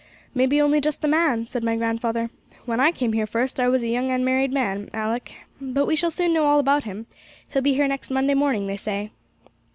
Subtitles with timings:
[0.33, 2.31] 'Maybe only just the man,' said my grandfather.
[2.65, 5.31] 'When I came here first, I was a young unmarried man, Alick.
[5.61, 7.05] But we shall soon know all about him;
[7.51, 9.11] he'll be here next Monday morning, they say.'